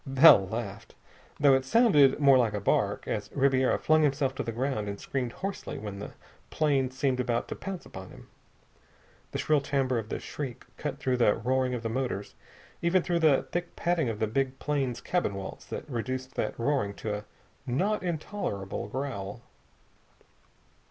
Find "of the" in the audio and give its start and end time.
9.99-10.19, 11.75-11.87, 14.09-14.25